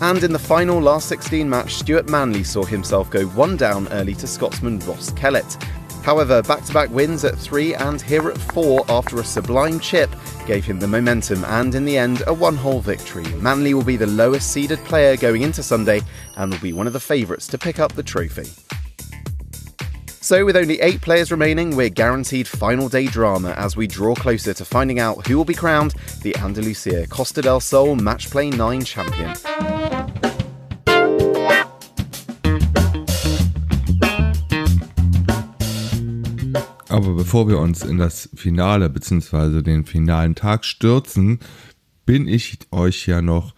And 0.00 0.22
in 0.22 0.32
the 0.32 0.38
final 0.38 0.80
last 0.80 1.08
16 1.08 1.50
match, 1.50 1.74
Stuart 1.74 2.08
Manley 2.08 2.44
saw 2.44 2.62
himself 2.64 3.10
go 3.10 3.26
one 3.26 3.56
down 3.56 3.88
early 3.88 4.14
to 4.14 4.28
Scotsman 4.28 4.78
Ross 4.80 5.12
Kellett. 5.14 5.56
However, 6.02 6.42
back 6.42 6.64
to 6.64 6.72
back 6.72 6.90
wins 6.90 7.24
at 7.24 7.38
3 7.38 7.74
and 7.74 8.02
here 8.02 8.28
at 8.28 8.38
4 8.38 8.84
after 8.88 9.20
a 9.20 9.24
sublime 9.24 9.78
chip 9.78 10.10
gave 10.46 10.64
him 10.64 10.80
the 10.80 10.88
momentum 10.88 11.44
and, 11.44 11.74
in 11.74 11.84
the 11.84 11.96
end, 11.96 12.22
a 12.26 12.34
one 12.34 12.56
hole 12.56 12.80
victory. 12.80 13.24
Manley 13.34 13.74
will 13.74 13.84
be 13.84 13.96
the 13.96 14.06
lowest 14.06 14.50
seeded 14.50 14.78
player 14.80 15.16
going 15.16 15.42
into 15.42 15.62
Sunday 15.62 16.00
and 16.36 16.52
will 16.52 16.60
be 16.60 16.72
one 16.72 16.86
of 16.86 16.92
the 16.92 17.00
favourites 17.00 17.46
to 17.48 17.58
pick 17.58 17.78
up 17.78 17.92
the 17.92 18.02
trophy. 18.02 18.50
So, 20.22 20.44
with 20.44 20.56
only 20.56 20.80
eight 20.80 21.00
players 21.00 21.30
remaining, 21.30 21.76
we're 21.76 21.88
guaranteed 21.88 22.46
final 22.46 22.88
day 22.88 23.06
drama 23.06 23.50
as 23.58 23.76
we 23.76 23.86
draw 23.86 24.14
closer 24.14 24.54
to 24.54 24.64
finding 24.64 25.00
out 25.00 25.26
who 25.26 25.36
will 25.36 25.44
be 25.44 25.54
crowned 25.54 25.94
the 26.22 26.34
Andalusia 26.36 27.06
Costa 27.08 27.42
del 27.42 27.60
Sol 27.60 27.96
Match 27.96 28.30
Play 28.30 28.50
9 28.50 28.84
champion. 28.84 29.34
Aber 36.92 37.14
bevor 37.14 37.48
wir 37.48 37.58
uns 37.58 37.82
in 37.84 37.96
das 37.96 38.28
Finale 38.34 38.90
bzw. 38.90 39.62
den 39.62 39.86
finalen 39.86 40.34
Tag 40.34 40.66
stürzen, 40.66 41.38
bin 42.04 42.28
ich 42.28 42.58
euch 42.70 43.06
ja 43.06 43.22
noch 43.22 43.54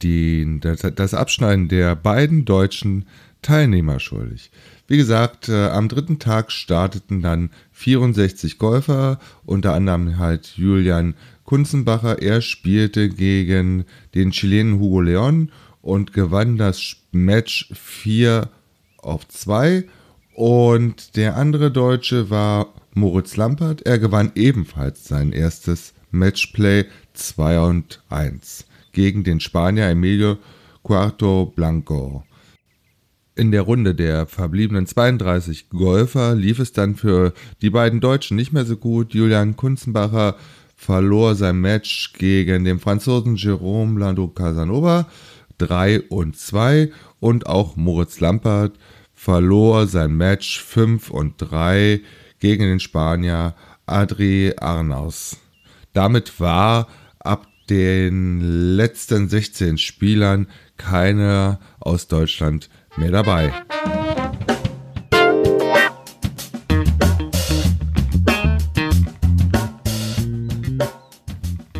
die, 0.00 0.58
das, 0.60 0.80
das 0.94 1.12
Abschneiden 1.12 1.68
der 1.68 1.94
beiden 1.94 2.46
deutschen 2.46 3.04
Teilnehmer 3.42 4.00
schuldig. 4.00 4.50
Wie 4.86 4.96
gesagt, 4.96 5.50
äh, 5.50 5.68
am 5.68 5.88
dritten 5.88 6.18
Tag 6.18 6.50
starteten 6.50 7.20
dann 7.20 7.50
64 7.72 8.56
Golfer, 8.56 9.18
unter 9.44 9.74
anderem 9.74 10.16
halt 10.16 10.54
Julian 10.56 11.14
Kunzenbacher. 11.44 12.22
Er 12.22 12.40
spielte 12.40 13.10
gegen 13.10 13.84
den 14.14 14.30
Chilenen 14.30 14.80
Hugo 14.80 15.02
Leon 15.02 15.52
und 15.82 16.14
gewann 16.14 16.56
das 16.56 16.96
Match 17.12 17.70
4 17.74 18.48
auf 18.96 19.28
2. 19.28 19.84
Und 20.38 21.16
der 21.16 21.36
andere 21.36 21.72
Deutsche 21.72 22.30
war 22.30 22.72
Moritz 22.94 23.34
Lampert. 23.34 23.82
Er 23.82 23.98
gewann 23.98 24.30
ebenfalls 24.36 25.08
sein 25.08 25.32
erstes 25.32 25.94
Matchplay 26.12 26.84
2 27.14 27.58
und 27.58 28.04
1 28.08 28.64
gegen 28.92 29.24
den 29.24 29.40
Spanier 29.40 29.88
Emilio 29.88 30.38
Cuarto 30.84 31.46
Blanco. 31.46 32.22
In 33.34 33.50
der 33.50 33.62
Runde 33.62 33.96
der 33.96 34.28
verbliebenen 34.28 34.86
32 34.86 35.70
Golfer 35.70 36.36
lief 36.36 36.60
es 36.60 36.72
dann 36.72 36.94
für 36.94 37.32
die 37.60 37.70
beiden 37.70 37.98
Deutschen 37.98 38.36
nicht 38.36 38.52
mehr 38.52 38.64
so 38.64 38.76
gut. 38.76 39.14
Julian 39.14 39.56
Kunzenbacher 39.56 40.36
verlor 40.76 41.34
sein 41.34 41.60
Match 41.60 42.12
gegen 42.12 42.64
den 42.64 42.78
Franzosen 42.78 43.36
Jérôme 43.36 43.98
Lando 43.98 44.28
Casanova 44.28 45.08
3 45.58 46.02
und 46.02 46.36
2 46.36 46.92
und 47.18 47.48
auch 47.48 47.74
Moritz 47.74 48.20
Lampert 48.20 48.78
verlor 49.18 49.88
sein 49.88 50.16
Match 50.16 50.62
5 50.62 51.10
und 51.10 51.34
3 51.38 52.00
gegen 52.38 52.62
den 52.62 52.78
Spanier 52.78 53.56
Adri 53.84 54.54
Arnaus. 54.56 55.38
Damit 55.92 56.38
war 56.38 56.86
ab 57.18 57.48
den 57.68 58.76
letzten 58.76 59.28
16 59.28 59.76
Spielern 59.76 60.46
keiner 60.76 61.58
aus 61.80 62.06
Deutschland 62.06 62.70
mehr 62.96 63.10
dabei. 63.10 63.52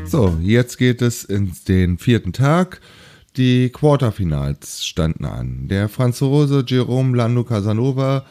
So, 0.04 0.37
jetzt 0.42 0.76
geht 0.76 1.02
es 1.02 1.23
in 1.23 1.52
den 1.68 1.99
vierten 1.99 2.33
Tag. 2.33 2.80
Die 3.38 3.68
Quarterfinals 3.68 4.85
standen 4.85 5.25
an. 5.25 5.68
Der 5.68 5.88
Franzose 5.88 6.64
Jerome 6.66 7.16
Lando 7.16 7.45
Casanova 7.45 8.26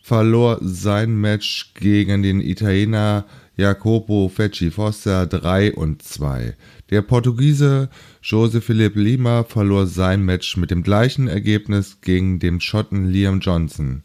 verlor 0.00 0.58
sein 0.60 1.20
Match 1.20 1.72
gegen 1.74 2.22
den 2.22 2.40
Italiener 2.40 3.24
Jacopo 3.56 4.30
Fecci 4.32 4.70
Fossa 4.70 5.26
3 5.26 5.74
und 5.74 6.02
2. 6.02 6.54
Der 6.90 7.02
Portugiese 7.02 7.90
Jose 8.22 8.60
Philippe 8.60 9.00
Lima 9.00 9.42
verlor 9.42 9.88
sein 9.88 10.24
Match 10.24 10.56
mit 10.56 10.70
dem 10.70 10.84
gleichen 10.84 11.26
Ergebnis 11.26 12.00
gegen 12.00 12.38
den 12.38 12.60
Schotten 12.60 13.08
Liam 13.08 13.40
Johnson. 13.40 14.04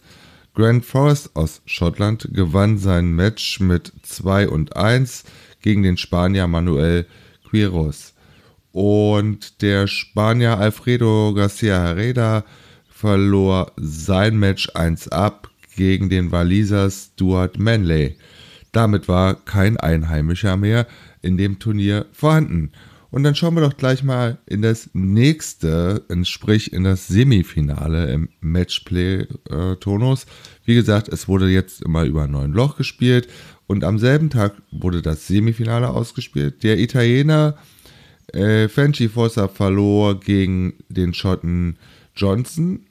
Grant 0.55 0.83
Forrest 0.85 1.35
aus 1.35 1.61
Schottland 1.67 2.29
gewann 2.33 2.79
sein 2.79 3.11
Match 3.11 3.59
mit 3.59 3.93
2 4.01 4.49
und 4.49 4.75
1 4.75 5.23
gegen 5.61 5.83
den 5.83 5.97
Spanier 5.97 6.47
Manuel 6.47 7.05
Quiros. 7.47 8.15
Und 8.79 9.63
der 9.63 9.87
Spanier 9.87 10.59
Alfredo 10.59 11.33
Garcia 11.33 11.81
Herrera 11.81 12.45
verlor 12.87 13.71
sein 13.75 14.37
Match 14.37 14.69
1 14.75 15.07
ab 15.07 15.49
gegen 15.75 16.09
den 16.09 16.31
Waliser 16.31 16.91
Stuart 16.91 17.57
Manley. 17.57 18.17
Damit 18.73 19.07
war 19.07 19.33
kein 19.33 19.77
Einheimischer 19.77 20.57
mehr 20.57 20.85
in 21.23 21.37
dem 21.37 21.57
Turnier 21.57 22.05
vorhanden. 22.11 22.71
Und 23.09 23.23
dann 23.23 23.33
schauen 23.33 23.55
wir 23.55 23.61
doch 23.61 23.77
gleich 23.77 24.03
mal 24.03 24.37
in 24.45 24.61
das 24.61 24.91
nächste, 24.93 26.03
sprich 26.21 26.71
in 26.71 26.83
das 26.83 27.07
Semifinale 27.07 28.11
im 28.11 28.29
Matchplay-Tonus. 28.41 30.27
Wie 30.65 30.75
gesagt, 30.75 31.07
es 31.07 31.27
wurde 31.27 31.49
jetzt 31.49 31.81
immer 31.81 32.03
über 32.03 32.27
neun 32.27 32.53
Loch 32.53 32.77
gespielt 32.77 33.27
und 33.65 33.83
am 33.83 33.97
selben 33.97 34.29
Tag 34.29 34.53
wurde 34.71 35.01
das 35.01 35.25
Semifinale 35.25 35.89
ausgespielt. 35.89 36.61
Der 36.61 36.77
Italiener 36.77 37.57
äh, 38.33 38.67
Fenci 38.67 39.09
Fossa 39.09 39.47
verlor 39.47 40.19
gegen 40.19 40.73
den 40.89 41.13
Schotten 41.13 41.77
Johnson 42.15 42.85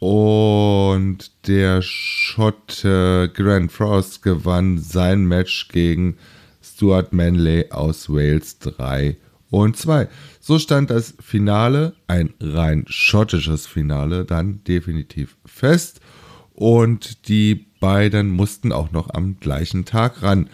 und 0.00 1.30
der 1.46 1.82
Schotte 1.82 3.30
Grant 3.34 3.70
Frost 3.70 4.22
gewann 4.22 4.78
sein 4.78 5.26
Match 5.26 5.68
gegen 5.68 6.16
Stuart 6.62 7.12
Manley 7.12 7.70
aus 7.70 8.08
Wales 8.08 8.58
3 8.60 9.16
und 9.50 9.76
2. 9.76 10.08
So 10.40 10.58
stand 10.58 10.90
das 10.90 11.14
Finale, 11.20 11.94
ein 12.06 12.32
rein 12.40 12.84
schottisches 12.88 13.66
Finale, 13.66 14.24
dann 14.24 14.64
definitiv 14.64 15.36
fest. 15.44 16.00
Und 16.54 17.28
die 17.28 17.66
beiden 17.80 18.30
mussten 18.30 18.72
auch 18.72 18.92
noch 18.92 19.10
am 19.12 19.38
gleichen 19.38 19.84
Tag 19.84 20.22
ran. 20.22 20.48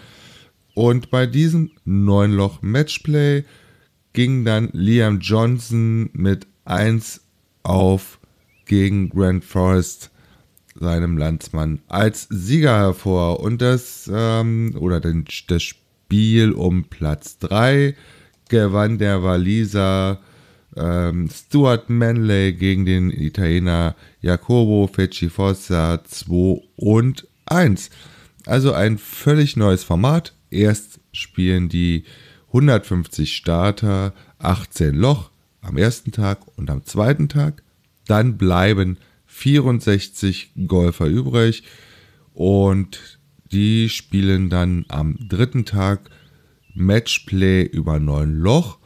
Und 0.75 1.11
bei 1.11 1.26
diesem 1.26 1.71
Neunloch 1.85 2.62
Matchplay 2.62 3.45
ging 4.16 4.46
dann 4.46 4.70
Liam 4.73 5.20
Johnson 5.20 6.08
mit 6.14 6.46
1 6.64 7.20
auf 7.62 8.18
gegen 8.64 9.11
Grant 9.11 9.44
Forrest, 9.44 10.11
seinem 10.75 11.18
Landsmann, 11.18 11.80
als 11.87 12.26
Sieger 12.30 12.78
hervor. 12.78 13.40
Und 13.40 13.61
das, 13.61 14.11
ähm, 14.12 14.75
oder 14.80 15.00
den, 15.00 15.26
das 15.49 15.62
Spiel 15.62 16.52
um 16.52 16.85
Platz 16.85 17.38
3 17.40 17.94
gewann 18.49 18.96
der 18.96 19.23
Waliser 19.23 20.20
ähm, 20.76 21.28
Stuart 21.28 21.90
Manley 21.90 22.54
gegen 22.54 22.87
den 22.87 23.11
Italiener 23.11 23.96
Jacobo 24.23 24.88
Feccifossa 24.90 26.02
2 26.02 26.62
und 26.76 27.28
1. 27.44 27.90
Also 28.46 28.73
ein 28.73 28.96
völlig 28.96 29.58
neues 29.58 29.85
Format. 29.85 30.32
Erst 30.50 31.00
spielen 31.12 31.68
die 31.68 32.04
150 32.57 33.37
Starter 33.37 34.15
18 34.39 34.95
Loch 34.95 35.31
am 35.61 35.77
ersten 35.77 36.11
Tag 36.11 36.39
und 36.57 36.71
am 36.71 36.85
zweiten 36.87 37.29
Tag. 37.29 37.63
Dann 38.07 38.39
bleiben 38.39 38.97
64 39.27 40.53
Golfer 40.67 41.05
übrig 41.05 41.65
und 42.33 43.19
die 43.53 43.91
spielen 43.91 44.49
dann 44.49 44.87
am 44.89 45.19
dritten 45.29 45.67
Tag 45.67 46.09
Matchplay 46.73 47.62
über 47.62 48.01
neun 48.01 48.38
Loch 48.38 48.79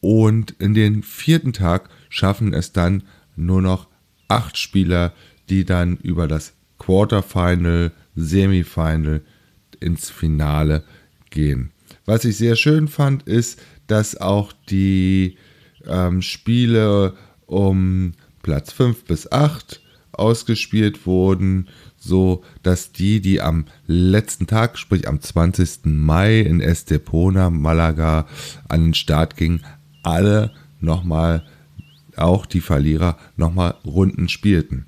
und 0.00 0.50
in 0.58 0.74
den 0.74 1.02
vierten 1.02 1.54
Tag 1.54 1.88
schaffen 2.10 2.52
es 2.52 2.72
dann 2.72 3.02
nur 3.34 3.62
noch 3.62 3.88
acht 4.28 4.58
Spieler, 4.58 5.14
die 5.48 5.64
dann 5.64 5.96
über 5.96 6.28
das 6.28 6.52
Quarterfinal, 6.78 7.92
Semifinal 8.14 9.22
ins 9.80 10.10
Finale 10.10 10.84
gehen. 11.30 11.72
Was 12.06 12.24
ich 12.24 12.36
sehr 12.36 12.56
schön 12.56 12.88
fand, 12.88 13.24
ist, 13.24 13.60
dass 13.88 14.16
auch 14.20 14.52
die 14.68 15.36
ähm, 15.86 16.22
Spiele 16.22 17.14
um 17.46 18.12
Platz 18.42 18.72
5 18.72 19.04
bis 19.04 19.30
8 19.30 19.80
ausgespielt 20.12 21.04
wurden, 21.04 21.68
so 21.98 22.42
dass 22.62 22.92
die, 22.92 23.20
die 23.20 23.40
am 23.40 23.66
letzten 23.86 24.46
Tag, 24.46 24.78
sprich 24.78 25.08
am 25.08 25.20
20. 25.20 25.80
Mai 25.84 26.40
in 26.40 26.60
Estepona, 26.60 27.50
Malaga, 27.50 28.26
an 28.68 28.84
den 28.84 28.94
Start 28.94 29.36
gingen, 29.36 29.64
alle 30.02 30.52
nochmal, 30.80 31.44
auch 32.16 32.46
die 32.46 32.60
Verlierer, 32.60 33.18
nochmal 33.36 33.74
Runden 33.84 34.28
spielten. 34.28 34.86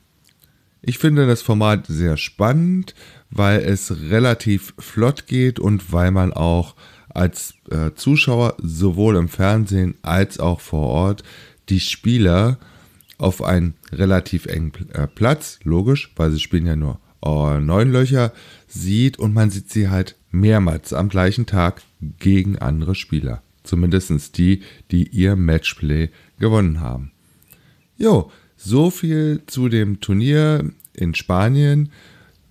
Ich 0.81 0.99
finde 0.99 1.27
das 1.27 1.43
Format 1.43 1.87
sehr 1.89 2.17
spannend, 2.17 2.95
weil 3.31 3.61
es 3.61 4.01
relativ 4.09 4.73
flott 4.79 5.27
geht 5.27 5.59
und 5.59 5.93
weil 5.93 6.13
man 6.13 6.33
auch 6.33 6.77
als 7.11 7.55
äh, 7.71 7.93
Zuschauer 7.95 8.55
sowohl 8.59 9.17
im 9.17 9.29
Fernsehen 9.29 9.97
als 10.03 10.39
auch 10.39 10.61
vor 10.61 10.89
Ort 10.89 11.23
die 11.69 11.81
Spieler 11.81 12.59
auf 13.19 13.43
einen 13.43 13.75
relativ 13.93 14.47
engen 14.47 14.73
äh, 14.93 15.07
Platz, 15.07 15.59
logisch, 15.65 16.13
weil 16.17 16.31
sie 16.31 16.41
spielen 16.41 16.67
ja 16.67 16.77
nur 16.77 17.01
äh, 17.25 17.61
neun 17.61 17.91
Löcher, 17.91 18.33
sieht 18.67 19.19
und 19.19 19.35
man 19.35 19.51
sieht 19.51 19.71
sie 19.71 19.89
halt 19.89 20.17
mehrmals 20.31 20.93
am 20.93 21.09
gleichen 21.09 21.47
Tag 21.47 21.83
gegen 22.19 22.59
andere 22.59 22.95
Spieler. 22.95 23.43
Zumindest 23.65 24.39
die, 24.39 24.63
die 24.91 25.09
ihr 25.09 25.37
Matchplay 25.37 26.11
gewonnen 26.39 26.81
haben. 26.81 27.13
Jo, 27.97 28.31
so 28.57 28.91
viel 28.91 29.43
zu 29.47 29.69
dem 29.69 30.01
Turnier 30.01 30.65
in 30.95 31.15
Spanien, 31.15 31.91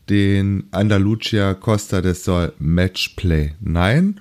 den 0.10 0.65
Andalucia 0.72 1.54
Costa 1.54 2.02
del 2.02 2.15
Sol 2.15 2.54
Matchplay 2.60 3.54
9. 3.62 4.20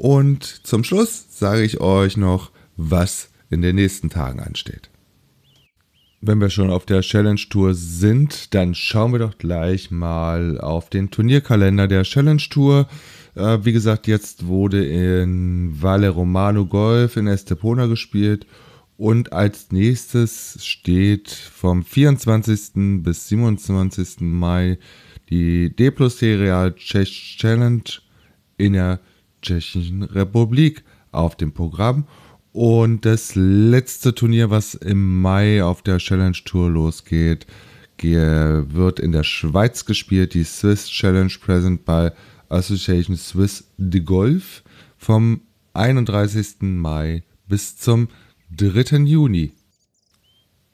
Und 0.00 0.44
zum 0.44 0.82
Schluss 0.82 1.26
sage 1.28 1.62
ich 1.62 1.78
euch 1.82 2.16
noch, 2.16 2.52
was 2.78 3.28
in 3.50 3.60
den 3.60 3.76
nächsten 3.76 4.08
Tagen 4.08 4.40
ansteht. 4.40 4.88
Wenn 6.22 6.40
wir 6.40 6.48
schon 6.48 6.70
auf 6.70 6.86
der 6.86 7.02
Challenge 7.02 7.40
Tour 7.50 7.74
sind, 7.74 8.54
dann 8.54 8.74
schauen 8.74 9.12
wir 9.12 9.18
doch 9.18 9.36
gleich 9.36 9.90
mal 9.90 10.58
auf 10.58 10.88
den 10.88 11.10
Turnierkalender 11.10 11.86
der 11.86 12.04
Challenge 12.04 12.40
Tour. 12.48 12.88
Äh, 13.34 13.58
wie 13.64 13.72
gesagt, 13.72 14.06
jetzt 14.06 14.46
wurde 14.46 14.86
in 14.86 15.82
Valle 15.82 16.08
Romano 16.08 16.64
Golf 16.64 17.18
in 17.18 17.26
Estepona 17.26 17.84
gespielt 17.84 18.46
und 18.96 19.34
als 19.34 19.70
nächstes 19.70 20.64
steht 20.64 21.28
vom 21.28 21.84
24. 21.84 23.02
bis 23.02 23.28
27. 23.28 24.20
Mai 24.20 24.78
die 25.28 25.76
D 25.76 25.90
Plus 25.90 26.20
Serial 26.20 26.74
Challenge 26.74 27.84
in 28.56 28.72
der 28.72 29.00
Tschechischen 29.42 30.02
Republik 30.02 30.84
auf 31.12 31.36
dem 31.36 31.52
Programm. 31.52 32.06
Und 32.52 33.04
das 33.04 33.34
letzte 33.34 34.14
Turnier, 34.14 34.50
was 34.50 34.74
im 34.74 35.20
Mai 35.20 35.62
auf 35.62 35.82
der 35.82 35.98
Challenge 35.98 36.36
Tour 36.44 36.70
losgeht, 36.70 37.46
wird 38.02 38.98
in 38.98 39.12
der 39.12 39.24
Schweiz 39.24 39.84
gespielt, 39.84 40.34
die 40.34 40.44
Swiss 40.44 40.88
Challenge 40.88 41.32
Present 41.40 41.84
by 41.84 42.08
Association 42.48 43.16
Swiss 43.16 43.64
de 43.76 44.00
Golf 44.00 44.62
vom 44.96 45.42
31. 45.74 46.56
Mai 46.60 47.22
bis 47.46 47.76
zum 47.76 48.08
3. 48.56 48.98
Juni. 49.04 49.52